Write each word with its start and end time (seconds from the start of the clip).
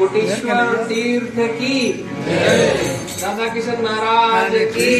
कोटेश्वर 0.00 0.84
तीर्थ 0.88 1.34
की। 1.56 1.90
राधा 3.22 3.48
किशन 3.54 3.82
महाराज 3.82 4.52
की 4.76 4.92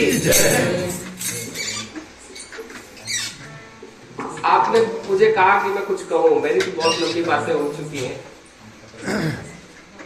आपने 4.44 4.80
मुझे 5.08 5.30
कहा 5.32 5.54
कि 5.62 5.68
मैं 5.68 5.84
कुछ 5.86 6.02
कहूँ। 6.08 6.40
मेरी 6.42 6.60
तो 6.60 6.72
बहुत 6.72 7.00
लंबी 7.00 7.22
बातें 7.22 7.52
हो 7.52 7.72
चुकी 7.72 7.98
हैं। 7.98 8.18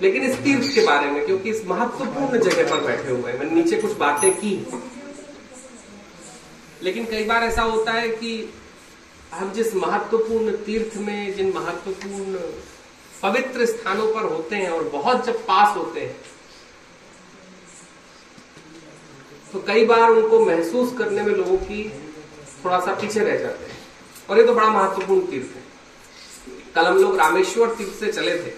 लेकिन 0.03 0.23
इस 0.23 0.37
तीर्थ 0.39 0.75
के 0.75 0.85
बारे 0.87 1.11
में 1.11 1.25
क्योंकि 1.27 1.51
इस 1.51 1.67
महत्वपूर्ण 1.67 2.39
जगह 2.41 2.71
पर 2.71 2.81
बैठे 2.87 3.11
हुए 3.11 3.33
हैं 3.33 3.39
मैंने 3.39 3.55
नीचे 3.55 3.77
कुछ 3.77 3.97
बातें 3.99 4.31
की। 4.35 4.55
लेकिन 6.83 7.05
कई 7.07 7.25
बार 7.25 7.45
ऐसा 7.45 7.63
होता 7.65 7.93
है 7.93 8.09
कि 8.13 8.33
हम 9.35 9.53
जिस 9.53 9.75
महत्वपूर्ण 9.77 10.57
तीर्थ 10.67 10.97
में 11.01 11.37
जिन 11.37 11.53
महत्वपूर्ण 11.57 12.39
पवित्र 13.25 13.67
स्थानों 13.67 14.07
पर 14.15 14.23
होते 14.25 14.57
हैं 14.57 14.71
और 14.71 14.89
बहुत 14.91 15.25
जब 15.27 15.37
पास 15.47 15.77
होते 15.77 16.01
हैं 16.01 16.17
तो 19.53 19.61
कई 19.67 19.85
बार 19.87 20.11
उनको 20.11 20.45
महसूस 20.47 20.93
करने 20.99 21.23
में 21.23 21.33
लोगों 21.33 21.57
की 21.59 21.89
थोड़ा 22.65 22.81
सा 22.81 22.95
पीछे 22.95 23.21
रह 23.21 23.37
जाते 23.37 23.65
हैं। 23.65 23.79
और 24.31 24.39
ये 24.39 24.45
तो 24.47 24.55
बड़ा 24.55 24.69
महत्वपूर्ण 24.69 25.27
तीर्थ 25.27 25.57
है। 25.57 25.63
कल 26.75 26.87
हम 26.87 26.99
लोग 26.99 27.17
रामेश्वर 27.17 27.75
तीर्थ 27.75 27.93
से 28.01 28.13
चले 28.13 28.37
थे 28.39 28.53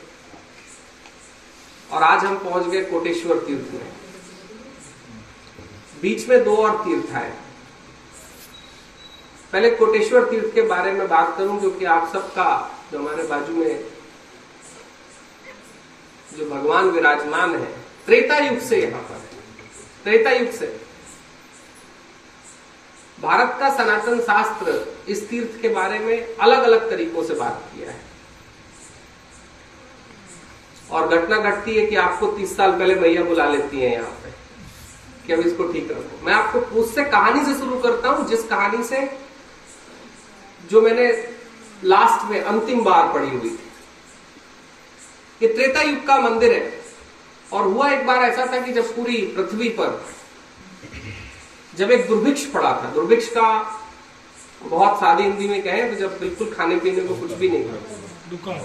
और 1.93 2.03
आज 2.03 2.25
हम 2.25 2.39
पहुँच 2.39 2.67
गए 2.67 2.85
कोटेश्वर 2.85 3.39
तीर्थ 3.39 3.75
में। 3.75 3.93
बीच 6.03 6.29
में 6.29 6.45
दो 6.45 6.57
और 6.57 6.85
तीर्थ 6.85 7.15
आए। 7.15 7.33
पहले 9.53 9.71
कोटेश्वर 9.73 10.31
तीर्थ 10.31 10.55
के 10.55 10.63
बारे 10.65 10.93
में 10.93 11.09
बात 11.09 11.37
करूँ, 11.39 11.61
क्योंकि 11.61 11.85
आप 11.87 12.13
सबका 12.13 12.49
जो 12.93 12.99
हमारे 12.99 13.23
बाजू 13.23 13.53
में 13.55 13.96
जो 16.37 16.45
भगवान 16.47 16.91
विराजमान 16.91 17.55
है, 17.55 17.71
त्रेता 18.07 18.37
युग 18.39 18.59
से 18.61 18.81
यहाँ 18.81 19.03
पर 19.03 19.25
त्रेता 20.05 20.31
युग 20.31 20.51
से। 20.51 20.67
भारत 23.19 23.57
का 23.61 23.69
सनातन 23.77 24.21
शास्त्र 24.23 24.73
इस 25.09 25.29
तीर्थ 25.29 25.61
के 25.63 25.69
बारे 25.69 25.99
में 25.99 26.37
अलग 26.37 26.63
अलग 26.63 26.91
तरीकों 26.91 27.23
से 27.25 27.35
बात 27.35 27.63
किया 27.75 27.91
है। 27.91 28.05
और 30.91 31.09
घटना 31.09 31.37
घटती 31.41 31.75
है 31.75 31.87
कि 31.87 31.97
आपको 31.99 32.27
तीस 32.33 32.57
साल 32.57 32.73
पहले 32.73 32.95
मैया 32.95 33.23
बुला 33.25 33.47
लेती 33.47 33.81
है 33.81 33.93
यहाँ 33.93 34.11
पे 34.25 34.31
कि 35.27 35.33
अब 35.33 35.41
इसको 35.41 35.73
ठीक 35.73 35.91
रखो। 35.91 36.25
मैं 36.27 36.33
आपको 36.35 36.59
उससे 36.81 37.05
कहानी 37.07 37.45
से 37.45 37.55
शुरू 37.55 37.79
करता 37.81 38.09
हूँ, 38.09 38.27
जिस 38.29 38.43
कहानी 38.49 38.83
से 38.85 39.01
जो 40.71 40.81
मैंने 40.81 41.11
लास्ट 41.85 42.31
में 42.31 42.41
अंतिम 42.41 42.85
बार 42.85 43.13
पढ़ी 43.15 43.29
हुई 43.29 43.51
थी। 43.51 43.66
ये 45.43 45.49
त्रेता 45.49 45.83
युग 45.83 46.07
का 46.07 46.17
मंदिर 46.21 46.53
है। 46.53 46.85
और 47.53 47.63
हुआ 47.63 47.91
एक 47.91 48.07
बार 48.07 48.23
ऐसा 48.23 48.47
था 48.47 48.61
कि 48.61 48.73
जब 48.73 48.95
पूरी 48.97 49.17
पृथ्वी 49.37 49.69
पर 49.71 50.05
जब 51.77 51.91
एक 51.91 52.07
दुर्भिक्ष 52.09 52.45
पड़ा 52.45 52.71
था 52.73 52.91
दुर्भिक्ष 52.91 53.29
का 53.29 53.49
बहुत 54.63 55.01
सादी 55.01 55.23
हिंदी 55.23 55.49
में 55.49 55.63
कहें 55.63 55.89
तो 55.91 56.01
जब 56.01 56.19
बिल्कुल 56.21 56.55
खाने 56.55 56.77
पीने 56.77 57.01
को 57.01 57.15
कुछ 57.15 57.33
भी 57.33 57.49
नहीं 57.49 57.65
था। 57.65 58.57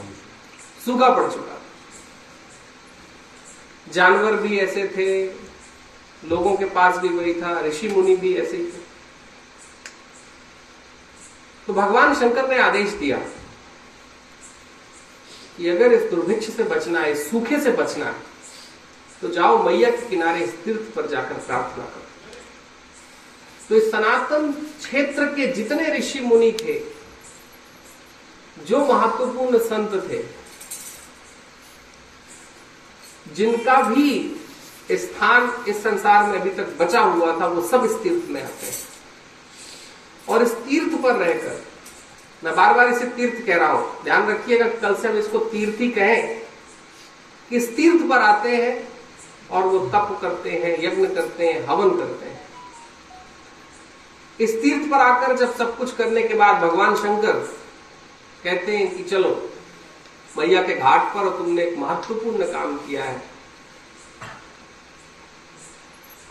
सूखा 0.85 1.09
पड़ 1.15 1.31
चुका 1.31 1.59
जानवर 3.93 4.35
भी 4.35 4.57
ऐसे 4.59 4.87
थे 4.87 5.09
लोगों 6.23 6.55
के 6.57 6.65
पास 6.71 6.97
भी 6.97 7.09
वही 7.09 7.33
था 7.33 7.59
ऋषि 7.61 7.87
मुनि 7.87 8.15
भी 8.15 8.33
ऐसे 8.35 8.57
ही 8.57 8.65
थे। 8.65 8.81
तो 11.67 11.73
भगवान 11.73 12.13
शंकर 12.15 12.49
ने 12.49 12.57
आदेश 12.59 12.89
दिया 12.93 13.17
कि 15.57 15.69
अगर 15.69 15.93
इस 15.93 16.09
दुर्भिक्ष 16.11 16.49
से 16.55 16.63
बचना 16.65 16.99
है 16.99 17.15
सूखे 17.23 17.59
से 17.59 17.71
बचना 17.73 18.05
है 18.05 18.29
तो 19.21 19.27
जाओ 19.29 19.63
मैया 19.63 19.89
के 19.91 20.07
किनारे 20.09 20.43
इस 20.43 20.53
तीर्थ 20.63 20.93
पर 20.95 21.07
जाकर 21.07 21.37
प्रार्थना 21.37 21.83
करो। 21.85 22.09
तो 23.69 23.75
इस 23.75 23.91
सनातन 23.91 24.51
क्षेत्र 24.51 25.25
के 25.25 25.47
जितने 25.47 25.89
ऋषि 25.97 26.19
मुनि 26.19 26.51
थे, 26.61 26.79
जो 28.65 28.79
महत्वपूर्ण 28.85 29.59
संत 29.59 29.91
थे, 30.09 30.23
जिनका 33.35 33.81
भी 33.81 34.09
स्थान 34.93 35.65
इस 35.67 35.83
संसार 35.83 36.27
में 36.27 36.39
अभी 36.39 36.49
तक 36.51 36.75
बचा 36.79 37.01
हुआ 37.01 37.39
था, 37.39 37.47
वो 37.47 37.67
सब 37.67 37.85
इस 37.85 37.91
तीर्थ 38.03 38.29
में 38.29 38.41
आते 38.43 38.65
हैं। 38.65 38.75
और 40.29 40.43
इस 40.43 40.51
तीर्थ 40.59 41.01
पर 41.03 41.15
रहकर 41.15 41.63
मैं 42.43 42.55
बार 42.55 42.73
बार 42.73 42.87
इसे 42.87 43.05
तीर्थ 43.05 43.45
कह 43.45 43.57
रहा 43.57 43.71
हूँ। 43.71 44.03
ध्यान 44.03 44.27
रखिएगा 44.27 44.67
कल 44.67 44.95
से 44.95 45.07
हम 45.07 45.17
इसको 45.17 45.39
तीर्थ 45.39 45.95
कहें 45.95 46.41
कि 47.49 47.55
इस 47.55 47.75
तीर्थ 47.75 48.09
पर 48.09 48.17
आते 48.17 48.49
हैं 48.49 48.87
और 49.51 49.63
वो 49.63 49.79
तप 49.79 50.19
करते 50.21 50.49
हैं, 50.49 50.83
यज्ञ 50.83 51.07
करते 51.07 51.47
हैं, 51.47 51.65
हवन 51.65 51.97
करते 51.97 52.25
हैं? 52.25 52.41
इस 54.39 54.61
तीर्थ 54.61 54.91
पर 54.91 54.97
आकर 54.97 55.35
जब 55.35 55.55
सब 55.55 55.77
कुछ 55.77 55.95
करने 55.95 56.23
के 56.23 56.33
बाद 56.33 56.55
भगवान 56.55 56.95
शंकर 56.95 57.33
कहते 58.43 58.77
हैं 58.77 58.97
कि 58.97 59.03
चलो, 59.03 59.49
मैया 60.37 60.63
के 60.63 60.75
घाट 60.75 61.01
पर 61.01 61.29
तुमने 61.37 61.63
एक 61.63 61.77
महत्वपूर्ण 61.77 62.51
काम 62.51 62.77
किया 62.77 63.03
है। 63.03 63.23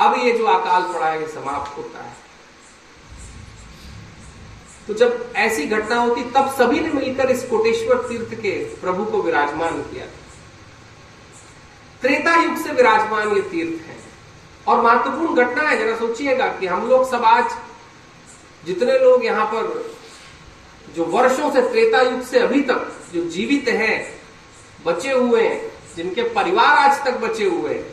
अब 0.01 0.15
ये 0.19 0.33
जो 0.33 0.47
अकाल 0.47 0.83
पड़ा 0.83 1.07
है 1.07 1.21
ये 1.21 1.29
समाप्त 1.29 1.77
होता 1.77 2.03
है। 2.03 2.30
तो 4.91 4.95
जब 4.95 5.33
ऐसी 5.37 5.67
घटना 5.67 5.97
होती, 5.97 6.23
तब 6.23 6.55
सभी 6.59 6.81
ने 6.81 6.93
मिलकर 6.93 7.31
इस 7.31 7.43
कोटेश्वर 7.43 7.97
तीर्थ 7.97 8.35
के 8.35 8.51
प्रभु 8.51 9.05
को 9.05 9.23
विराजमान 9.23 9.83
किया। 9.83 10.07
त्रेता 12.03 12.35
युग 12.43 12.57
से 12.57 12.73
विराजमान 12.73 13.37
ये 13.37 13.41
तीर्थ 13.41 13.87
है। 13.87 13.97
और 14.69 14.83
महत्वपूर्ण 14.83 15.45
घटना 15.45 15.69
है, 15.69 15.79
जरा 15.79 15.97
सोचिएगा 15.97 16.47
कि 16.47 16.67
हम 16.67 16.89
लोग 16.89 17.11
सब 17.11 17.25
आज 17.25 17.53
जितने 18.67 18.99
लोग 18.99 19.25
यहाँ 19.25 19.47
पर 19.47 19.95
जो 20.97 21.05
वर्षों 21.05 21.53
से 21.53 21.63
त्रेता 21.63 22.01
युग 22.01 22.23
से 22.23 22.39
अभी 22.39 22.63
तक 22.63 22.93
जो 23.15 23.25
जीवित 23.25 23.69
हैं, 23.69 24.21
बचे 24.87 25.13
हुए 25.13 25.49
हैं, 25.49 25.73
जिनके 25.97 26.23
परिवार 26.23 26.77
आज 26.79 27.05
तक 27.05 27.17
बचे 27.19 27.45
हुए 27.45 27.75
हैं, 27.75 27.85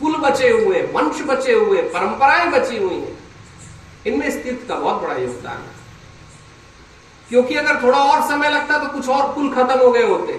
कुल 0.00 0.16
बचे 0.16 0.48
हुए 0.48 0.82
वंश 0.82 1.22
बचे 1.22 1.52
हुए 1.52 1.82
परंपराएँ 1.82 2.50
बची 2.50 2.76
हुई 2.76 2.94
हैं, 2.94 3.18
इनमें 4.06 4.28
इस 4.28 4.44
तीर्थ 4.44 4.68
का 4.68 4.74
बहुत 4.74 5.02
बड़ा 5.02 5.16
योगदान 5.16 5.56
है। 5.56 5.75
क्योंकि 7.28 7.54
अगर 7.54 7.82
थोड़ा 7.82 7.98
और 7.98 8.28
समय 8.28 8.50
लगता 8.50 8.78
तो 8.78 8.92
कुछ 8.92 9.08
और 9.08 9.34
कुल 9.34 9.52
खत्म 9.54 9.78
हो 9.78 9.90
गए 9.90 10.02
होते। 10.02 10.32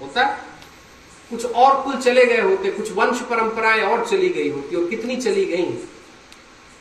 होता? 0.00 0.24
कुछ 1.30 1.44
और 1.46 1.82
कुल 1.82 1.96
चले 1.96 2.24
गए 2.26 2.40
होते, 2.40 2.70
कुछ 2.70 2.92
वंश 2.92 3.20
परंपराएँ 3.20 3.82
और 3.82 4.06
चली 4.06 4.28
गई 4.28 4.48
होती, 4.50 4.76
और 4.76 4.88
कितनी 4.88 5.16
चली 5.16 5.44
गई? 5.44 5.64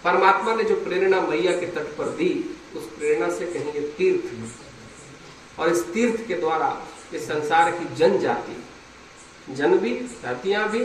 परमात्मा 0.03 0.55
ने 0.55 0.63
जो 0.63 0.75
प्रेरणा 0.75 1.21
मैया 1.21 1.51
के 1.51 1.65
तट 1.65 1.95
पर 1.97 2.09
दी, 2.09 2.59
उस 2.75 2.83
प्रेरणा 2.83 3.29
से 3.29 3.45
कहीं 3.45 3.73
ये 3.73 3.81
तीर्थ 3.97 5.59
और 5.59 5.69
इस 5.69 5.83
तीर्थ 5.93 6.27
के 6.27 6.33
द्वारा 6.33 6.81
इस 7.13 7.27
संसार 7.27 7.71
की 7.71 7.95
जनजाति 7.95 9.53
जन 9.53 9.77
भी, 9.77 9.93
जातियाँ 10.23 10.69
भी 10.69 10.83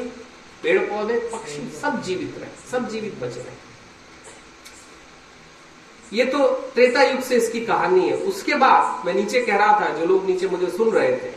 पेड़ 0.62 0.78
पौधे 0.78 1.18
पक्षी 1.18 1.70
सब 1.80 2.02
जीवित 2.02 2.38
रहे, 2.38 2.70
सब 2.70 2.88
जीवित 2.88 3.14
बचे 3.14 3.40
रहे। 3.40 3.67
ये 6.12 6.24
तो 6.24 6.46
त्रेता 6.74 7.02
युग 7.02 7.20
से 7.20 7.36
इसकी 7.36 7.60
कहानी 7.62 8.08
है। 8.08 8.16
उसके 8.26 8.54
बाद 8.56 9.06
मैं 9.06 9.14
नीचे 9.14 9.40
कह 9.40 9.56
रहा 9.56 9.80
था, 9.80 9.88
जो 9.88 10.06
लोग 10.06 10.24
नीचे 10.26 10.48
मुझे 10.48 10.66
सुन 10.68 10.90
रहे 10.90 11.12
थे, 11.12 11.30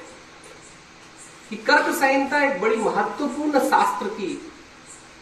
कि 1.49 1.55
कर्क 1.59 1.93
संहिता 1.95 2.43
एक 2.43 2.61
बड़ी 2.61 2.75
महत्वपूर्ण 2.77 3.59
शास्त्र 3.61 4.07
की, 4.09 4.51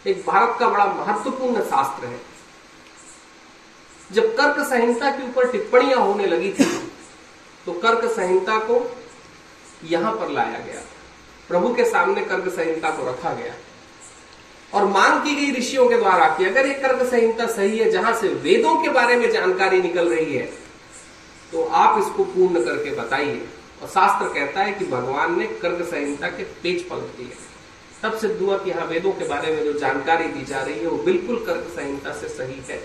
एक 0.06 0.24
भारत 0.28 0.56
का 0.60 0.70
बड़ा 0.70 0.86
महत्वपूर्ण 0.86 1.62
शास्त्र 1.62 2.08
है। 2.08 2.20
जब 4.12 4.36
कर्क 4.36 4.60
संहिता 4.68 5.10
के 5.12 5.24
ऊपर 5.24 5.52
टिप्पणियाँ 5.52 6.00
होने 6.00 6.26
लगी 6.26 6.52
थी 6.52 6.66
तो 7.66 7.74
कर्क 7.80 8.06
संहिता 8.12 8.58
को 8.62 8.80
यहाँ 9.86 10.12
पर 10.12 10.30
लाया 10.30 10.60
गया 10.60 10.82
प्रभु 11.50 11.74
के 11.76 11.86
सामने 11.86 12.22
कर्क 12.24 12.48
संहिता 12.50 12.90
को 12.90 13.08
रखा 13.10 13.34
गया 13.34 13.54
और 14.74 14.86
मांग 14.88 15.22
की 15.24 15.36
गई 15.36 15.52
ऋषियों 15.52 15.88
के 15.90 15.98
द्वारा 15.98 16.28
कि 16.38 16.46
अगर 16.46 16.68
ये 16.68 16.74
कर्क 16.76 17.02
संहिता 17.04 17.46
सही 17.48 17.78
है, 17.78 17.90
जहाँ 17.92 18.14
से 18.14 18.28
वेदों 18.28 18.76
के 18.76 18.90
बारे 18.92 19.16
में 19.16 19.30
जानकारी 19.32 19.82
निकल 19.82 20.10
रही 20.10 20.34
है 20.34 20.50
तो 21.52 21.64
आप 21.64 22.00
इसको 22.00 22.24
पूर्ण 22.26 22.64
करके 22.66 22.92
बताइए। 22.96 23.42
और 23.82 23.88
शास्त्र 23.88 24.28
कहता 24.30 24.64
है 24.64 24.72
कि 24.74 24.86
भगवान 24.86 25.38
ने 25.40 25.46
कर्क 25.62 25.86
संहिता 25.86 26.28
के 26.28 26.44
पेज 26.64 26.84
पलट 26.90 27.18
दिए। 27.18 27.32
तब 28.04 28.18
सिद्ध 28.18 28.42
हुआ 28.42 28.58
कि 28.58 28.72
वेदों 28.88 29.12
के 29.12 29.28
बारे 29.28 29.54
में 29.54 29.64
जो 29.64 29.74
जानकारी 29.80 30.28
दी 30.28 30.46
जा 30.46 30.62
रही 30.62 30.80
है, 30.80 30.88
वो 30.88 30.98
बिल्कुल 31.04 31.44
कर्क 31.46 31.72
संहिता 31.76 32.14
से 32.14 32.28
सही 32.30 32.62
है। 32.70 32.82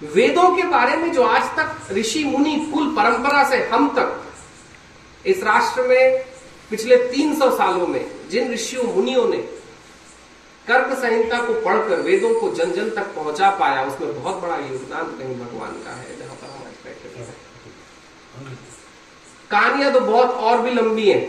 वेदों 0.00 0.48
के 0.56 0.62
बारे 0.68 0.96
में 0.96 1.12
जो 1.12 1.22
आज 1.24 1.44
तक 1.56 1.92
ऋषि 1.92 2.24
मुनि 2.24 2.54
कुल 2.72 2.94
परंपरा 2.96 3.48
से 3.50 3.56
हम 3.68 3.88
तक 3.96 5.26
इस 5.26 5.42
राष्ट्र 5.44 5.82
में 5.82 6.24
पिछले 6.70 6.96
300 7.08 7.50
सालों 7.50 7.86
में 7.86 8.04
जिन 8.30 8.52
ऋषियों, 8.52 8.84
मुनियों 8.86 9.28
ने 9.28 9.38
कर्क 10.68 10.92
संहिता 10.98 11.38
को 11.44 11.52
पढ़कर 11.62 12.00
वेदों 12.02 12.32
को 12.40 12.50
जन 12.54 12.72
जन 12.72 12.90
तक 12.92 13.14
पहुँचा 13.14 13.50
पाया, 13.58 13.84
उसमें 13.84 14.14
बहुत 14.14 14.36
बड़ा 14.42 14.56
योगदान 14.56 15.04
कहीं 15.18 15.34
भगवान 15.36 15.72
का 15.84 15.92
है, 15.92 16.18
जहाँ 16.18 16.36
पर 16.36 16.46
हम 16.48 16.66
आज 16.66 16.74
बैठे 16.84 17.06
कहानियाँ 19.50 19.92
तो 19.92 20.00
बहुत 20.02 20.30
और 20.30 20.60
भी 20.62 20.70
लंबी 20.72 21.08
है। 21.10 21.20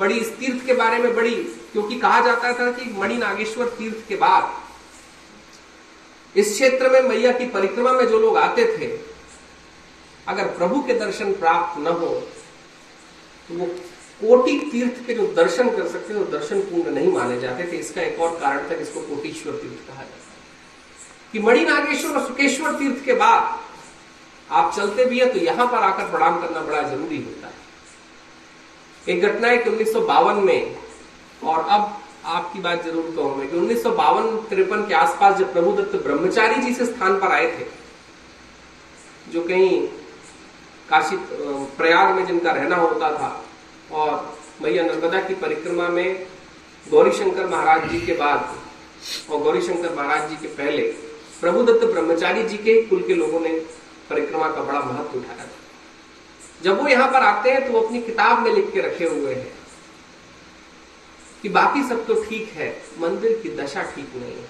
बड़ी 0.00 0.14
इस 0.16 0.36
तीर्थ 0.38 0.64
के 0.66 0.74
बारे 0.74 0.98
में 0.98 1.14
बड़ी, 1.14 1.34
क्योंकि 1.72 1.98
कहा 2.00 2.20
जाता 2.20 2.52
था 2.52 2.70
कि 2.72 2.90
मणि 2.92 3.16
नागेश्वर 3.16 3.68
तीर्थ 3.78 4.08
के 4.08 4.16
बाद, 4.16 4.50
इस 6.34 6.52
क्षेत्र 6.52 6.88
में 6.90 7.00
मैया 7.08 7.32
की 7.32 7.46
परिक्रमा 7.48 7.92
में 7.92 8.06
जो 8.06 8.18
लोग 8.18 8.36
आते 8.38 8.64
थे, 8.76 8.86
अगर 10.28 10.46
प्रभु 10.58 10.80
के 10.82 10.94
दर्शन 10.98 11.32
प्राप्त 11.34 11.78
न 11.80 11.86
हो 11.94 12.08
तो 13.48 13.54
वो 13.54 13.66
कोटि 14.22 14.58
तीर्थ 14.72 15.06
के 15.06 15.14
जो 15.14 15.26
दर्शन 15.36 15.70
कर 15.70 15.88
सकते 15.88 16.14
थे 16.14 16.24
दर्शन 16.32 16.60
पूर्ण 16.62 16.90
नहीं 16.90 17.12
माने 17.12 17.40
जाते 17.40 17.64
थे। 17.72 17.76
इसका 17.78 18.02
एक 18.02 18.20
और 18.20 18.38
कारण 18.40 18.70
था 18.70 18.76
जिसको 18.76 19.00
कोटीश्वर 19.02 19.52
तीर्थ 19.54 19.88
कहा 19.88 20.02
जाता 20.02 20.16
है। 20.16 20.20
कि 21.32 21.38
मणि 21.40 21.64
नागेश्वर 21.64 22.16
और 22.16 22.26
सुकेश्वर 22.26 22.78
तीर्थ 22.78 23.04
के 23.04 23.14
बाद 23.16 23.58
आप 24.50 24.72
चलते 24.76 25.04
भी 25.04 25.18
है 25.20 25.32
तो 25.32 25.38
यहाँ 25.40 25.66
पर 25.66 25.84
आकर 25.84 26.10
प्रणाम 26.10 26.40
करना 26.40 26.60
बड़ा 26.62 26.82
ज़रूरी 26.84 27.16
होता 27.18 27.46
है। 27.46 27.60
एक 29.06 29.22
घटना 29.22 29.48
है 29.48 29.58
कि 29.58 29.70
उन्नीस 29.70 29.94
में, 30.38 30.76
और 31.42 31.58
अब 31.60 31.98
आपकी 32.32 32.58
बात 32.60 32.84
ज़रूर 32.84 33.12
कहूँगा 33.16 33.44
कि 33.44 33.56
उन्नीस 33.58 33.82
सौ 33.82 33.90
बावन 33.92 34.36
तिरपन 34.48 34.82
के 34.88 34.94
आसपास 34.94 35.36
जब 35.38 35.52
प्रभुदत्त 35.52 36.02
ब्रह्मचारी 36.02 36.60
जी 36.62 36.74
से 36.74 36.86
स्थान 36.86 37.18
पर 37.20 37.32
आए 37.32 37.46
थे, 37.50 37.64
जो 39.28 39.42
कहीं 39.42 39.80
काशी 40.88 41.16
प्रयाग 41.76 42.14
में 42.16 42.26
जिनका 42.26 42.52
रहना 42.52 42.76
होता 42.78 43.10
था 43.12 43.30
और 43.92 44.38
मैया 44.62 44.82
नर्मदा 44.82 45.20
की 45.20 45.34
परिक्रमा 45.36 45.88
में 45.88 46.26
गौरीशंकर 46.86 47.46
महाराज 47.46 47.90
जी 47.90 48.00
के 48.00 48.14
बाद 48.16 49.30
और 49.30 49.40
गौरीशंकर 49.42 49.94
महाराज 49.94 50.28
जी 50.30 50.36
के 50.36 50.48
पहले 50.56 50.82
प्रभुदत्त 51.40 51.84
ब्रह्मचारी 51.84 52.42
जी 52.48 52.56
के 52.58 52.80
कुल 52.82 53.02
के 53.06 53.14
लोगों 53.14 53.40
ने 53.40 53.52
परिक्रमा 54.10 54.48
का 54.50 54.62
बड़ा 54.62 54.80
महत्व 54.80 55.18
उठाया 55.18 55.44
था। 55.44 55.50
जब 56.64 56.80
वो 56.80 56.88
यहाँ 56.88 57.08
पर 57.12 57.22
आते 57.24 57.50
हैं 57.50 57.66
तो 57.66 57.72
वो 57.72 57.80
अपनी 57.80 58.00
किताब 58.02 58.42
में 58.42 58.52
लिख 58.54 58.72
के 58.72 58.80
रखे 58.80 59.04
हुए 59.06 59.34
हैं 59.34 59.52
कि 61.42 61.48
बाकी 61.48 61.82
सब 61.88 62.06
तो 62.06 62.14
ठीक 62.24 62.52
है, 62.56 62.70
मंदिर 63.00 63.38
की 63.42 63.48
दशा 63.56 63.82
ठीक 63.94 64.12
नहीं 64.16 64.32
है। 64.32 64.48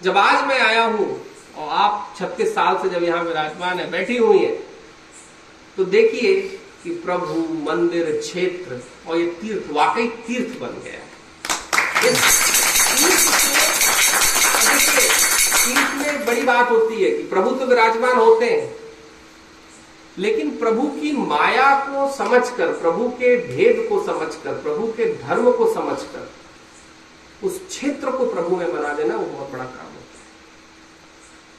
जब 0.00 0.16
आज 0.18 0.44
मैं 0.48 0.58
आया 0.60 0.84
हूँ 0.84 1.08
और 1.56 1.68
आप 1.72 2.14
छत्तीस 2.18 2.54
साल 2.54 2.78
से 2.82 2.88
जब 2.90 3.02
यहाँ 3.04 3.22
विराजमान 3.24 3.78
है, 3.78 3.90
बैठी 3.90 4.16
हुई 4.16 4.38
है 4.38 4.52
तो 5.76 5.84
देखिए 5.86 6.32
कि 6.84 6.90
प्रभु 7.04 7.34
मंदिर 7.64 8.18
क्षेत्र 8.20 8.80
और 9.08 9.16
ये 9.16 9.26
तीर्थ, 9.40 9.70
वाकई 9.72 10.06
तीर्थ 10.26 10.58
बन 10.60 10.72
गया। 10.84 11.00
तीर्थ 15.64 15.94
में 15.96 16.26
बड़ी 16.26 16.42
बात 16.42 16.70
होती 16.70 17.02
है 17.04 17.10
कि 17.10 17.22
प्रभु 17.22 17.50
तो 17.50 17.66
विराजमान 17.66 18.16
होते 18.16 18.46
हैं, 18.46 18.74
लेकिन 20.18 20.50
प्रभु 20.58 20.82
की 20.90 21.12
माया 21.12 21.74
को 21.80 22.10
समझकर, 22.16 22.72
प्रभु 22.72 23.08
के 23.10 23.36
भेद 23.46 23.86
को 23.88 24.04
समझकर, 24.06 24.52
प्रभु 24.62 24.86
के 24.86 25.04
धर्म 25.18 25.50
को 25.52 25.72
समझकर, 25.74 26.28
उस 27.42 27.60
क्षेत्र 27.68 28.10
को 28.10 28.26
प्रभु 28.26 28.56
में 28.56 28.72
बना 28.72 28.92
देना 28.92 29.16
वो 29.16 29.26
बहुत 29.26 29.50
बड़ा 29.52 29.64
काम 29.64 29.86
होता 29.86 30.18
है। 30.18 30.24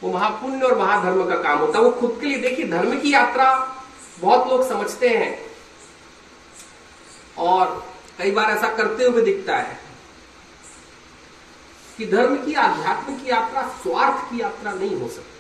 वो 0.04 0.12
महापुण्य 0.14 0.66
और 0.66 0.78
महाधर्म 0.78 1.24
का 1.30 1.36
काम 1.42 1.58
होता 1.60 1.80
है। 1.80 1.86
वो 1.86 1.92
खुद 1.92 2.18
के 2.22 2.28
लिए, 2.28 2.38
देखिए, 2.40 2.68
धर्म 2.68 3.00
की 3.00 3.14
यात्रा 3.14 3.75
बहुत 4.20 4.48
लोग 4.48 4.70
समझते 4.70 5.10
हैं। 5.10 5.46
और 7.38 7.94
कई 8.18 8.32
बार 8.32 8.52
ऐसा 8.52 8.76
करते 8.76 9.06
हुए 9.06 9.22
दिखता 9.22 9.58
है 9.58 9.80
कि 11.98 12.06
धर्म 12.06 12.46
की, 12.46 12.54
आध्यात्म 12.54 13.16
की 13.16 13.30
यात्रा, 13.30 13.62
स्वार्थ 13.62 14.32
की 14.32 14.42
यात्रा 14.42 14.72
नहीं 14.72 14.96
हो 14.96 15.08
सकती। 15.08 15.36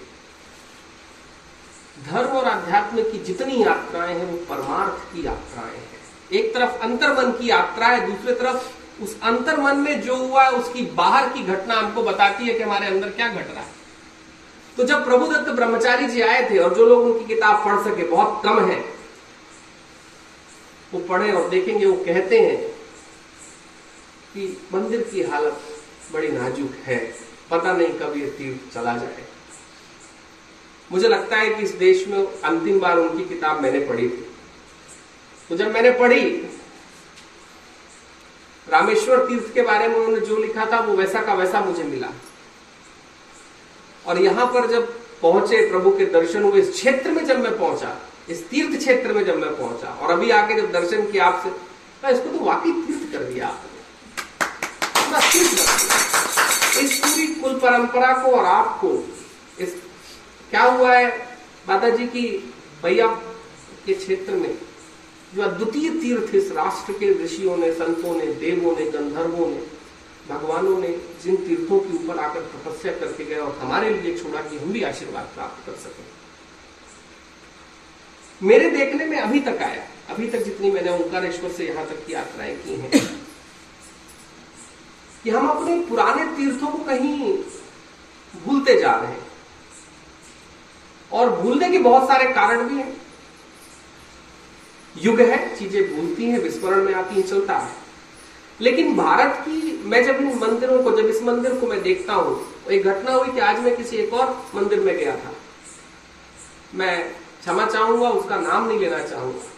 धर्म 2.11 2.27
और 2.27 2.45
आध्यात्म 2.45 3.03
की 3.03 3.19
जितनी 3.19 3.63
यात्राएँ 3.63 4.15
हैं, 4.15 4.25
वो 4.25 4.37
परमार्थ 4.37 5.13
की 5.13 5.25
यात्राएँ 5.25 5.77
हैं। 5.77 5.99
एक 6.33 6.53
तरफ़ 6.53 6.71
अंतर्मन 6.71 7.31
की 7.31 7.49
यात्रा 7.49 7.87
है, 7.87 8.17
दूसरी 8.17 8.35
तरफ़ 8.35 8.85
उस 9.03 9.21
अंतर्मन 9.21 9.77
में 9.77 10.01
जो 10.01 10.15
हुआ 10.15 10.43
है, 10.43 10.51
उसकी 10.51 10.81
बाहर 10.81 11.29
की 11.29 11.43
घटना 11.43 11.73
हमको 11.73 12.03
बताती 12.03 12.47
है 12.47 12.53
कि 12.53 12.63
हमारे 12.63 12.87
अंदर 12.87 13.09
क्या 13.09 13.27
घट 13.27 13.51
रहा 13.51 13.63
है। 13.63 13.84
तो 14.77 14.83
जब 14.83 15.03
प्रभुदत्त 15.05 15.49
ब्रह्मचारी 15.49 16.07
जी 16.07 16.21
आए 16.21 16.49
थे 16.49 16.57
और 16.57 16.73
जो 16.73 16.85
लोग 16.85 17.05
उनकी 17.05 17.25
किताब 17.25 17.65
पढ़ 17.65 17.79
सके, 17.83 18.03
बहुत 18.03 18.41
कम 18.45 18.65
है, 18.65 18.79
वो 20.93 20.99
पढ़े 20.99 21.31
और 21.31 21.49
देखेंगे, 21.49 21.85
वो 21.85 21.95
कहते 22.05 22.39
हैं 22.39 22.57
कि 24.33 24.61
मंदिर 24.73 25.01
की 25.01 25.21
हालत 25.23 25.61
बड़ी 26.13 26.27
नाजुक 26.27 26.71
है। 26.83 26.97
पता 27.51 27.73
नहीं 27.73 27.99
कब 27.99 28.13
ये 28.17 28.25
तीर्थ 28.25 28.73
चला 28.73 28.97
जाए। 28.97 29.23
मुझे 30.91 31.07
लगता 31.07 31.37
है 31.37 31.55
कि 31.55 31.63
इस 31.63 31.71
देश 31.71 32.07
में 32.07 32.41
अंतिम 32.41 32.79
बार 32.79 32.97
उनकी 32.97 33.25
किताब 33.25 33.61
मैंने 33.61 33.79
पढ़ी 33.79 34.09
थी। 34.09 34.29
तो 35.49 35.57
जब 35.57 35.73
मैंने 35.73 35.91
पढ़ी, 35.91 36.29
रामेश्वर 38.67 39.25
तीर्थ 39.25 39.53
के 39.53 39.61
बारे 39.61 39.87
में 39.87 39.95
उन्होंने 39.95 40.19
जो 40.19 40.37
लिखा 40.37 40.65
था, 40.65 40.79
वो 40.79 40.95
वैसा 40.95 41.21
का 41.21 41.33
वैसा 41.33 41.59
मुझे 41.59 41.83
मिला। 41.83 42.07
और 44.07 44.21
यहाँ 44.21 44.45
पर 44.45 44.67
जब 44.67 44.87
पहुँचे 45.21 45.69
प्रभु 45.69 45.91
के 45.91 46.05
दर्शन 46.05 46.43
हुए, 46.43 46.61
इस 46.61 46.71
क्षेत्र 46.71 47.11
में 47.11 47.25
जब 47.25 47.39
मैं 47.39 47.57
पहुँचा, 47.57 47.95
इस 48.29 48.47
तीर्थ 48.49 48.77
क्षेत्र 48.77 49.13
में 49.13 49.23
जब 49.25 49.37
मैं 49.37 49.49
पहुँचा, 49.57 49.87
और 50.01 50.11
अभी 50.11 50.29
आके 50.31 50.61
जब 50.61 50.71
दर्शन 50.71 51.05
किया 51.11 51.25
आपसे 51.25 51.49
तो 52.01 52.09
इसको 52.09 52.37
तो 52.37 52.43
वाकई 52.45 52.71
तीर्थ 52.71 53.11
कर 53.11 53.23
दिया 53.23 53.47
आपने। 53.47 53.73
इस 56.81 56.99
पूरी 56.99 57.27
कुल 57.27 57.53
परंपरा 57.59 58.13
को 58.13 58.31
और 58.31 58.45
आपको, 58.45 58.89
इस, 59.59 59.75
क्या 60.49 60.63
हुआ 60.63 60.93
है 60.93 61.07
माता 61.67 61.89
जी 61.89 62.05
की 62.07 62.53
भैया 62.83 63.07
के 63.85 63.93
क्षेत्र 63.93 64.33
में? 64.33 64.57
जो 65.35 65.41
अद्वितीय 65.41 65.89
तीर्थ 65.89 66.35
इस 66.35 66.51
राष्ट्र 66.51 66.93
के 66.93 67.07
ऋषियों 67.23 67.57
ने, 67.57 67.71
संतों 67.73 68.15
ने, 68.15 68.25
देवों 68.25 68.75
ने, 68.75 68.85
गंधर्वों 68.91 69.47
ने 69.47 69.61
भगवानों 70.29 70.77
ने 70.79 70.89
जिन 71.23 71.35
तीर्थों 71.37 71.79
के 71.79 71.93
ऊपर 71.95 72.19
आकर 72.19 72.41
तपस्या 72.41 72.91
करके 72.91 73.25
गए 73.25 73.35
और 73.35 73.57
हमारे 73.59 73.89
लिए 73.89 74.17
छोड़ा 74.17 74.41
कि 74.41 74.57
हम 74.57 74.71
भी 74.71 74.83
आशीर्वाद 74.83 75.25
प्राप्त 75.25 75.65
कर 75.65 75.75
सके। 75.75 76.03
मेरे 78.41 78.69
देखने 78.69 79.05
में 79.05 79.17
अभी 79.17 79.39
तक 79.39 79.61
आया। 79.61 79.83
अभी 80.09 80.27
तक 80.27 80.39
जितनी 80.39 80.71
मैंने 80.71 80.91
ओंकारेश्वर 80.91 81.51
से 81.51 81.67
यहाँ 81.67 81.85
तक 81.85 82.05
की 82.05 82.13
यात्राएँ 82.13 82.55
की 82.55 82.75
हैं, 82.75 82.89
कि 85.23 85.29
हम 85.29 85.47
अपने 85.47 85.79
पुराने 85.79 86.25
तीर्थों 86.37 86.67
को 86.67 86.77
कहीं 86.77 87.33
भूलते 88.33 88.79
जा 88.81 88.95
रहे 88.95 89.11
हैं। 89.11 89.23
और 91.11 91.29
भूलने 91.41 91.69
के 91.69 91.77
बहुत 91.77 92.07
सारे 92.07 92.33
कारण 92.33 92.69
भी 92.69 92.75
हैं। 92.75 93.01
युग 94.95 95.19
है, 95.21 95.55
चीज़ें 95.59 95.95
भूलती 95.95 96.25
हैं, 96.25 96.39
विस्मरण 96.39 96.83
में 96.83 96.93
आती 96.93 97.15
हैं, 97.15 97.27
चलता 97.27 97.57
है। 97.57 97.84
लेकिन 98.61 98.97
भारत 98.97 99.35
की, 99.41 99.83
मैं 99.85 100.05
जब 100.05 100.15
इन 100.15 100.39
मंदिरों 100.39 100.83
को, 100.83 100.91
जब 100.91 101.07
इस 101.07 101.21
मंदिर 101.23 101.53
को 101.53 101.67
मैं 101.67 101.83
देखता 101.83 102.13
हूँ, 102.13 102.53
एक 102.71 102.83
घटना 102.83 103.11
हुई 103.11 103.31
कि 103.31 103.39
आज 103.39 103.59
मैं 103.59 103.75
किसी 103.75 103.97
एक 103.97 104.13
और 104.13 104.45
मंदिर 104.55 104.79
में 104.79 104.97
गया 104.97 105.15
था। 105.15 105.33
मैं 106.73 107.09
क्षमा 107.13 107.65
चाहूँगा, 107.65 108.09
उसका 108.09 108.37
नाम 108.37 108.67
नहीं 108.67 108.79
लेना 108.79 108.99
चाहूँगा। 108.99 109.51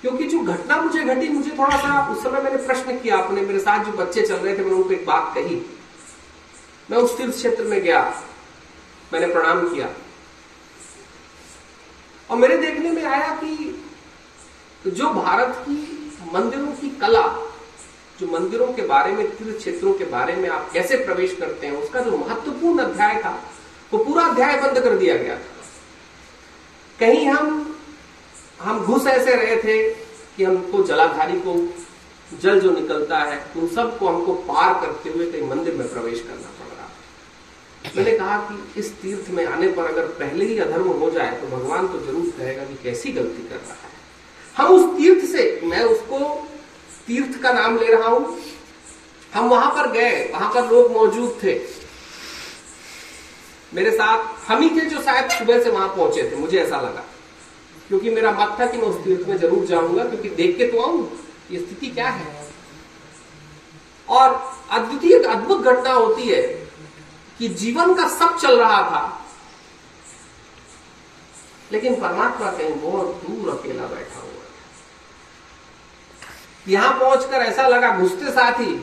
क्योंकि 0.00 0.24
जो 0.24 0.38
घटना 0.38 0.76
मुझे 0.76 1.02
घटी, 1.02 1.28
मुझे 1.28 1.50
थोड़ा 1.50 1.76
सा 1.76 2.12
उस 2.12 2.22
समय 2.22 2.40
मैंने 2.40 2.66
प्रश्न 2.66 2.98
किया, 2.98 3.16
अपने, 3.16 3.40
मेरे 3.40 3.58
साथ 3.58 3.84
जो 3.84 3.92
बच्चे 3.92 4.22
चल 4.22 4.34
रहे 4.34 4.58
थे, 4.58 4.62
मैंने 4.62 4.76
उनको 4.76 4.90
एक 4.90 5.06
बात 5.06 5.32
कही। 5.34 5.62
मैं 6.90 6.98
उस 6.98 7.16
तीर्थ 7.16 7.34
क्षेत्र 7.34 7.64
में 7.64 7.82
गया, 7.82 8.22
मैंने 9.12 9.26
प्रणाम 9.26 9.74
किया। 9.74 9.88
और 12.30 12.36
मेरे 12.36 12.56
देखने 12.56 12.90
में 12.90 13.04
आया 13.04 13.28
कि 13.34 13.84
जो 14.86 15.08
भारत 15.08 15.54
की 15.58 16.01
मंदिरों 16.32 16.72
की 16.74 16.90
कला, 17.00 17.26
जो 18.18 18.26
मंदिरों 18.28 18.66
के 18.72 18.82
बारे 18.86 19.12
में 19.12 19.26
तीर्थ 19.28 19.56
क्षेत्रों 19.58 19.92
के 19.94 20.04
बारे 20.06 20.34
में 20.36 20.48
आप 20.50 20.70
कैसे 20.72 20.96
प्रवेश 21.04 21.36
करते 21.36 21.66
हैं, 21.66 21.76
उसका 21.76 22.00
जो 22.00 22.16
महत्वपूर्ण 22.18 22.82
अध्याय 22.82 23.22
था, 23.22 23.38
वो 23.92 24.04
पूरा 24.04 24.24
अध्याय 24.24 24.60
बंद 24.60 24.78
कर 24.78 24.96
दिया 24.98 25.16
गया 25.16 25.36
था। 25.36 25.50
कहीं 26.98 27.26
हम 27.28 27.58
हम 28.60 28.78
घुस 28.80 29.06
ऐसे 29.08 29.34
रहे 29.34 29.56
थे 29.56 29.76
कि 30.36 30.44
हमको 30.44 30.82
जलाधारी 30.82 31.38
को, 31.40 31.54
जल 32.32 32.60
जो 32.60 32.70
निकलता 32.70 33.18
है, 33.20 33.38
उन 33.56 33.68
सबको 33.68 34.08
हमको 34.08 34.34
पार 34.44 34.72
करते 34.80 35.10
हुए 35.10 35.30
कहीं 35.32 35.48
मंदिर 35.48 35.74
में 35.74 35.88
प्रवेश 35.88 36.20
करना 36.20 36.50
पड़ 36.58 36.68
रहा 36.68 36.88
मैंने 37.96 38.16
कहा 38.18 38.36
कि 38.40 38.80
इस 38.80 38.92
तीर्थ 39.00 39.30
में 39.30 39.44
आने 39.46 39.68
पर 39.72 39.84
अगर 39.84 40.06
पहले 40.20 40.44
ही 40.44 40.58
अधर्म 40.58 40.88
हो 41.00 41.10
जाए 41.10 41.40
तो 41.40 41.46
भगवान 41.56 41.88
तो 41.88 41.98
ज़रूर 42.00 42.30
कहेगा 42.38 42.64
कि 42.64 42.74
कैसी 42.82 43.12
गलती 43.12 43.48
कर 43.48 43.56
रहा 43.56 43.74
है। 43.74 43.90
हम 44.56 44.66
उस 44.66 44.96
तीर्थ 44.96 45.24
से, 45.26 45.60
मैं 45.64 45.82
उसको 45.84 46.18
तीर्थ 47.06 47.40
का 47.42 47.52
नाम 47.52 47.78
ले 47.78 47.92
रहा 47.92 48.08
हूँ। 48.08 48.38
हम 49.34 49.48
वहाँ 49.48 49.70
पर 49.70 49.90
गए, 49.92 50.30
वहाँ 50.32 50.50
पर 50.54 50.70
लोग 50.70 50.90
मौजूद 50.92 51.38
थे। 51.42 51.60
मेरे 53.74 53.90
साथ, 53.90 54.24
हम 54.48 54.62
ही 54.62 54.68
थे 54.70 54.84
जो 54.84 55.02
शायद 55.02 55.30
सुबह 55.30 55.62
से 55.62 55.70
वहाँ 55.70 55.88
पहुँचे 55.88 56.30
थे, 56.30 56.36
मुझे 56.36 56.58
ऐसा 56.58 56.80
लगा। 56.80 57.04
क्योंकि 57.88 58.10
मेरा 58.10 58.30
मत 58.30 58.56
था 58.60 58.66
कि 58.66 58.78
मैं 58.78 58.84
उस 58.84 59.04
तीर्थ 59.04 59.28
में 59.28 59.36
ज़रूर 59.38 59.64
जाऊँगा, 59.66 60.04
क्योंकि 60.04 60.28
देख 60.28 60.56
के 60.58 60.66
तो 60.66 60.80
आऊँ, 60.80 61.08
ये 61.50 61.58
स्थिति 61.58 61.86
क्या 61.86 62.08
है। 62.08 62.50
और 64.08 64.56
अद्वितीय, 64.70 65.18
अद्भुत 65.18 65.62
घटना 65.62 65.92
होती 65.92 66.28
है 66.28 66.42
कि 67.38 67.48
जीवन 67.48 67.94
का 67.94 68.08
सब 68.08 68.38
चल 68.38 68.58
रहा 68.58 68.82
था। 68.82 69.18
लेकिन 71.72 71.94
परमात्मा 71.94 72.50
कहीं 72.50 72.74
बहुत 72.74 73.22
दूर 73.22 73.50
अकेला 73.50 73.86
बैठा 73.86 74.20
हुआ 74.20 74.31
यहाँ 76.68 76.92
पहुंचकर 77.00 77.42
ऐसा 77.42 77.66
लगा 77.68 77.90
घुसते 77.98 78.30
साथ 78.32 78.60
ही 78.60 78.74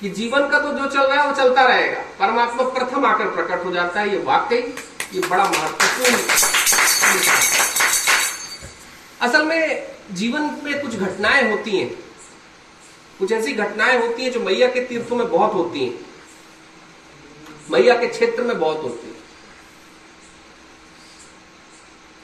कि 0.00 0.08
जीवन 0.10 0.48
का 0.48 0.58
तो 0.58 0.72
जो 0.72 0.86
चल 0.86 1.00
रहा 1.00 1.22
है 1.22 1.28
वो 1.28 1.34
चलता 1.36 1.62
रहेगा। 1.66 2.00
परमात्मा 2.18 2.68
प्रथम 2.68 3.06
आकर 3.06 3.30
प्रकट 3.30 3.64
हो 3.64 3.70
जाता 3.72 4.00
है, 4.00 4.10
ये 4.10 4.18
वाकई, 4.18 4.58
ये 5.14 5.20
बड़ा 5.20 5.44
महत्वपूर्ण 5.44 6.16
असल 9.20 9.44
में 9.44 9.86
जीवन 10.12 10.42
में 10.64 10.80
कुछ 10.82 10.94
घटनाएँ 10.94 11.50
होती 11.50 11.76
हैं। 11.76 11.88
कुछ 13.18 13.32
ऐसी 13.32 13.52
घटनाएँ 13.52 13.98
होती 13.98 14.22
हैं 14.22 14.32
जो 14.32 14.40
मैया 14.40 14.68
के 14.68 14.80
तीर्थों 14.80 15.16
में 15.16 15.30
बहुत 15.30 15.54
होती 15.54 15.84
हैं। 15.84 16.06
मैया 17.70 17.94
के 17.94 18.06
क्षेत्र 18.06 18.42
में 18.42 18.58
बहुत 18.60 18.82
होती 18.82 19.08
है। 19.08 19.16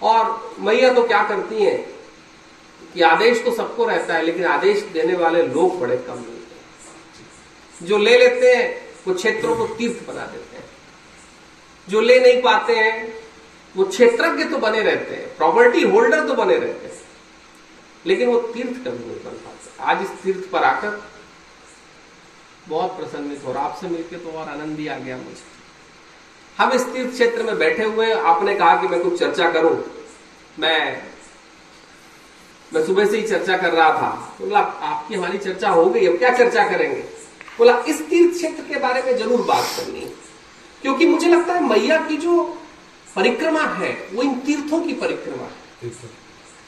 और 0.03 0.55
मैया 0.61 0.93
तो 0.95 1.03
क्या 1.03 1.23
करती 1.23 1.63
हैं? 1.63 1.94
कि 2.95 3.01
आदेश 3.03 3.43
तो 3.45 3.55
सबको 3.55 3.85
रहता 3.85 4.15
है, 4.15 4.23
लेकिन 4.23 4.45
आदेश 4.47 4.83
देने 4.93 5.17
वाले 5.17 5.43
लोग 5.45 5.79
बड़े 5.81 5.97
कम 5.99 6.15
मिलते 6.15 6.55
हैं 6.55 7.87
जो 7.87 7.99
ले 7.99 8.19
लेते 8.19 8.55
हैं, 8.55 8.67
वो 9.07 9.15
क्षेत्रों 9.15 9.57
को 9.57 9.67
तीर्थ 9.69 10.07
बना 10.07 10.27
देते 10.27 10.57
हैं। 10.57 10.65
जो 11.89 12.01
ले 12.01 12.19
नहीं 12.21 12.43
पाते 12.43 12.75
हैं, 12.75 13.15
वो 13.75 13.85
क्षेत्रज्ञ 13.87 14.45
तो 14.45 14.59
बने 14.59 14.83
रहते 14.83 15.15
हैं 15.15 15.37
प्रॉपर्टी 15.37 15.83
होल्डर 15.85 16.27
तो 16.29 16.35
बने 16.35 16.57
रहते 16.57 16.87
हैं, 16.87 17.01
लेकिन 18.07 18.29
वो 18.29 18.39
तीर्थ 18.45 18.77
कभी 18.79 19.05
नहीं 19.07 19.25
बन 19.25 19.37
पाते। 19.39 19.83
आज 19.83 20.03
इस 20.03 20.11
तीर्थ 20.23 20.51
पर 20.51 20.65
आकर 20.65 21.03
बहुत 22.69 22.97
प्रसन्नित 22.97 23.45
और 23.45 23.57
आपसे 23.57 23.89
मिलकर 23.89 24.19
तो 24.19 24.31
और 24.31 24.49
आनंद 24.49 24.79
ही 24.79 24.87
आ 24.89 24.99
गया 24.99 25.17
मुझे। 25.17 25.43
हम 26.57 26.73
इस 26.73 26.83
तीर्थ 26.85 27.13
क्षेत्र 27.13 27.43
में 27.43 27.59
बैठे 27.59 27.85
हुए 27.85 28.13
आपने 28.13 28.55
कहा 28.55 28.77
कि 28.83 28.89
मैं 28.89 29.01
कुछ 29.01 29.19
चर्चा 29.21 29.51
करूँ। 29.53 29.77
मैं 30.59 31.03
मैं 32.73 32.85
सुबह 32.87 33.07
से 33.07 33.17
ही 33.17 33.27
चर्चा 33.29 33.57
कर 33.57 33.73
रहा 33.73 33.89
था। 33.93 34.11
तो 34.39 34.45
बोला 34.45 34.61
आपकी 34.61 35.15
हमारी 35.15 35.39
चर्चा 35.39 35.71
हो 35.71 35.85
गई 35.87 36.07
अब 36.07 36.17
क्या 36.19 36.31
चर्चा 36.37 36.69
करेंगे? 36.69 37.03
बोला 37.59 37.79
इस 37.89 38.01
तीर्थ 38.09 38.35
क्षेत्र 38.35 38.63
के 38.65 38.79
बारे 38.81 39.03
में 39.03 39.17
ज़रूर 39.19 39.43
बात 39.47 39.65
करनी 39.77 40.01
क्योंकि 40.83 41.07
मुझे 41.07 41.29
लगता 41.29 41.55
है 41.55 41.63
मैया 41.65 41.97
की 42.07 42.17
जो 42.17 42.43
परिक्रमा 43.09 43.63
है 43.75 43.93
वो 44.13 44.23
इन 44.23 44.35
तीर्थों 44.41 44.81
की 44.81 44.93
परिक्रमा 44.95 45.49
है। 45.83 45.91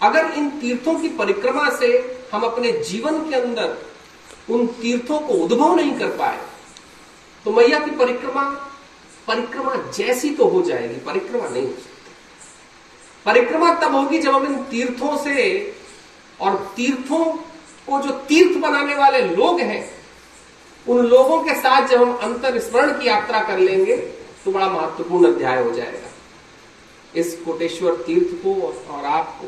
अगर 0.00 0.30
इन 0.38 0.48
तीर्थों 0.60 0.94
की 1.00 1.08
परिक्रमा 1.18 1.68
से 1.78 1.88
हम 2.32 2.42
अपने 2.42 2.72
जीवन 2.82 3.18
के 3.30 3.36
अंदर 3.36 3.76
उन 4.50 4.66
तीर्थों 4.80 5.18
को 5.18 5.34
उद्भव 5.44 5.74
नहीं 5.74 5.98
कर 5.98 6.16
पाए 6.16 6.38
तो 7.44 7.52
मैया 7.52 7.78
की 7.78 7.90
परिक्रमा 7.96 8.42
परिक्रमा 9.28 9.74
जैसी 9.96 10.30
तो 10.30 10.46
हो 10.48 10.62
जाएगी 10.62 11.00
परिक्रमा 11.06 11.48
नहीं 11.48 11.62
हो 11.62 11.72
सकती। 11.72 13.24
परिक्रमा 13.26 13.72
तब 13.74 13.94
होगी 13.94 14.18
जब 14.18 14.34
हम 14.34 14.46
इन 14.46 14.56
तीर्थों 14.64 15.16
से 15.18 15.34
और 16.40 16.56
तीर्थों 16.76 17.24
को 17.88 18.00
जो 18.02 18.12
तीर्थ 18.28 18.58
बनाने 18.60 18.94
वाले 18.94 19.20
लोग 19.26 19.60
हैं, 19.60 19.84
उन 20.86 21.06
लोगों 21.06 21.42
के 21.42 21.54
साथ 21.54 21.88
जब 21.88 22.02
हम 22.02 22.16
अंतर 22.22 22.58
स्मरण 22.60 22.98
की 22.98 23.08
यात्रा 23.08 23.40
कर 23.42 23.58
लेंगे 23.58 23.96
तो 24.44 24.52
बड़ा 24.52 24.68
महत्वपूर्ण 24.68 25.32
अध्याय 25.34 25.62
हो 25.62 25.70
जाएगा। 25.72 26.10
इस 27.14 27.36
कोटेश्वर 27.44 27.94
तीर्थ 28.06 28.34
को 28.42 28.54
और 28.92 29.04
आपको। 29.06 29.46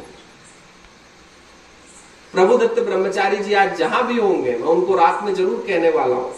प्रभु 2.34 2.56
दत्त 2.58 2.80
ब्रह्मचारी 2.80 3.36
जी 3.36 3.54
आज 3.54 3.76
जहाँ 3.78 4.06
भी 4.06 4.16
होंगे, 4.16 4.50
मैं 4.50 4.66
उनको 4.66 4.94
रात 4.96 5.22
में 5.24 5.34
ज़रूर 5.34 5.64
कहने 5.68 5.90
वाला 5.90 6.16
हूँ 6.16 6.34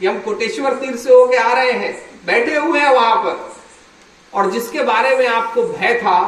कि 0.00 0.06
हम 0.06 0.18
कोटेश्वर 0.20 0.74
तीर्थ 0.74 0.98
से 0.98 1.12
होके 1.12 1.36
आ 1.36 1.52
रहे 1.52 1.72
हैं, 1.72 1.94
बैठे 2.26 2.56
हुए 2.56 2.80
हैं 2.80 2.90
वहाँ 2.90 3.16
पर। 3.16 3.54
और 4.32 4.50
जिसके 4.50 4.82
बारे 4.82 5.16
में 5.16 5.26
आपको 5.26 5.62
भय 5.64 5.94
था, 5.94 6.18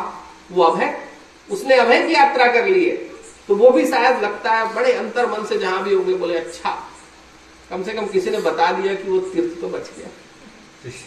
वो 0.51 0.63
अभय, 0.65 0.97
उसने 1.49 1.77
अभय 1.77 2.07
की 2.07 2.15
यात्रा 2.15 2.47
कर 2.53 2.67
ली 2.67 2.89
है। 2.89 2.97
तो 3.49 3.55
वो 3.55 3.71
भी 3.71 3.87
शायद 3.87 4.23
लगता 4.23 4.53
है, 4.53 4.75
बड़े 4.75 4.93
अंतर 4.93 5.27
मन 5.31 5.45
से 5.45 5.59
जहाँ 5.59 5.83
भी 5.85 5.95
होंगे 5.95 6.15
बोले 6.15 6.39
अच्छा 6.39 6.71
कम 7.71 7.83
से 7.83 7.93
कम 7.93 8.07
किसी 8.07 8.31
ने 8.31 8.39
बता 8.41 8.71
दिया 8.73 8.95
कि 8.95 9.11
वो 9.11 9.19
तीर्थ 9.29 9.61
तो 9.61 9.69
बच 9.69 9.91
गया। 9.97 10.09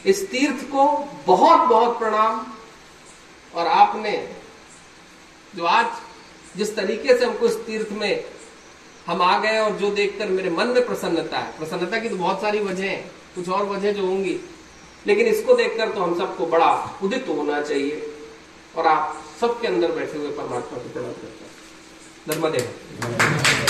इस 0.06 0.30
तीर्थ 0.32 0.64
को 0.66 0.86
बहुत 1.28 1.68
बहुत 1.70 1.98
प्रणाम। 2.00 2.46
और 3.54 3.68
आपने 3.68 4.12
जो 5.56 5.66
आज 5.66 5.86
जिस 6.58 6.76
तरीके 6.76 7.18
से 7.18 7.26
हमको 7.26 7.46
इस 7.46 7.56
तीर्थ 7.66 7.92
में 7.92 8.24
हम 9.08 9.22
आ 9.22 9.38
गए 9.40 9.58
और 9.60 9.72
जो 9.72 9.90
देखकर 9.92 10.30
मेरे 10.30 10.50
मन 10.50 10.68
में 10.68 10.86
प्रसन्नता 10.86 11.40
है। 11.40 11.58
प्रसन्नता 11.58 12.00
की 12.00 12.10
तो 12.10 12.16
बहुत 12.16 12.42
सारी 12.42 12.60
वजह 12.60 12.86
है, 12.86 12.98
कुछ 13.36 13.50
और 13.50 13.66
वजह 13.66 13.92
जो 13.92 14.06
होंगी। 14.06 14.40
लेकिन 15.08 15.28
इसको 15.28 15.54
देखकर 15.56 15.92
तो 15.92 16.02
हम 16.02 16.18
सबको 16.18 16.46
बड़ा 16.46 17.00
उदित 17.04 17.26
होना 17.30 17.62
चाहिए। 17.62 18.14
और 18.78 18.88
आप 18.88 19.24
सबके 19.42 19.68
अंदर 19.68 19.92
बैठे 19.92 20.18
हुए 20.18 20.32
परमात्मा 20.32 20.78
को 20.78 20.90
प्रणाम 20.90 21.12
करते 21.12 21.28
हैं 21.28 21.50
धर्मदेव 22.29 23.70